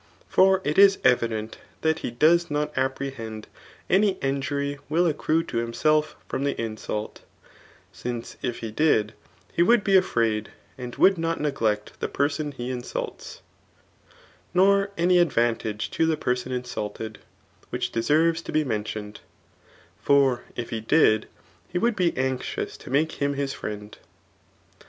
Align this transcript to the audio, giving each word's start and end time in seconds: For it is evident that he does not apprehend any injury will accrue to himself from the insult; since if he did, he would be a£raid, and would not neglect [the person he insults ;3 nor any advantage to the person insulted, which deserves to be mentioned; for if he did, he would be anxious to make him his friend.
For 0.27 0.61
it 0.63 0.79
is 0.79 0.97
evident 1.03 1.59
that 1.81 1.99
he 1.99 2.09
does 2.09 2.49
not 2.49 2.75
apprehend 2.75 3.45
any 3.87 4.13
injury 4.13 4.79
will 4.89 5.05
accrue 5.05 5.43
to 5.43 5.57
himself 5.57 6.15
from 6.27 6.43
the 6.43 6.59
insult; 6.59 7.19
since 7.93 8.35
if 8.41 8.61
he 8.61 8.71
did, 8.71 9.13
he 9.53 9.61
would 9.61 9.83
be 9.83 9.93
a£raid, 9.93 10.47
and 10.75 10.95
would 10.95 11.19
not 11.19 11.39
neglect 11.39 11.99
[the 11.99 12.07
person 12.09 12.51
he 12.51 12.71
insults 12.71 13.43
;3 14.07 14.13
nor 14.55 14.89
any 14.97 15.19
advantage 15.19 15.91
to 15.91 16.07
the 16.07 16.17
person 16.17 16.51
insulted, 16.51 17.19
which 17.69 17.91
deserves 17.91 18.41
to 18.41 18.51
be 18.51 18.63
mentioned; 18.63 19.19
for 19.99 20.45
if 20.55 20.71
he 20.71 20.81
did, 20.81 21.27
he 21.69 21.77
would 21.77 21.95
be 21.95 22.17
anxious 22.17 22.75
to 22.77 22.89
make 22.89 23.11
him 23.21 23.35
his 23.35 23.53
friend. 23.53 23.99